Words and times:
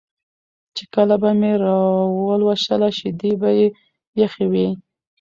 چې 0.75 0.83
کله 0.93 1.15
به 1.21 1.29
مې 1.39 1.53
راولوشله 1.65 2.89
شیدې 2.97 3.31
به 3.41 3.49
یې 3.59 3.67
یخې 4.21 4.45
وې 4.51 4.67